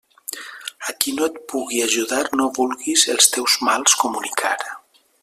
A 0.91 0.93
qui 1.03 1.13
no 1.17 1.27
et 1.27 1.37
pugui 1.53 1.83
ajudar 1.87 2.23
no 2.41 2.49
vulguis 2.57 3.07
els 3.17 3.29
teus 3.37 3.59
mals 3.69 3.97
comunicar. 4.05 4.57